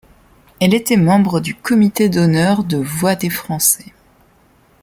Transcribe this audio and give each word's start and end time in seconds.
Elle 0.59 0.73
était 0.73 0.97
membre 0.97 1.41
du 1.41 1.53
comité 1.53 2.09
d'honneur 2.09 2.63
de 2.63 2.77
Voix 2.77 3.13
des 3.13 3.29
Français. 3.29 3.93